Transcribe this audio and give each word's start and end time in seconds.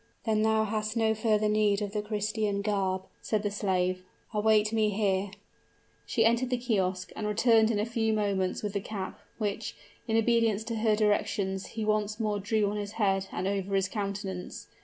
"Then 0.23 0.41
thou 0.41 0.63
hast 0.63 0.97
no 0.97 1.13
further 1.13 1.47
need 1.47 1.79
of 1.79 1.91
the 1.91 2.01
Christian 2.01 2.63
garb," 2.63 3.03
said 3.21 3.43
the 3.43 3.51
slave. 3.51 4.03
"Await 4.33 4.73
me 4.73 4.89
here." 4.89 5.29
She 6.07 6.25
entered 6.25 6.49
the 6.49 6.57
kiosk, 6.57 7.11
and 7.15 7.27
returned 7.27 7.69
in 7.69 7.77
a 7.79 7.85
few 7.85 8.11
moments 8.11 8.63
with 8.63 8.73
the 8.73 8.81
cap, 8.81 9.19
which, 9.37 9.75
in 10.07 10.17
obedience 10.17 10.63
to 10.63 10.77
her 10.77 10.95
directions, 10.95 11.67
he 11.77 11.85
once 11.85 12.19
more 12.19 12.39
drew 12.39 12.67
on 12.71 12.77
his 12.77 12.93
head 12.93 13.27
and 13.31 13.45
over 13.47 13.75
his 13.75 13.87
countenance. 13.87 14.65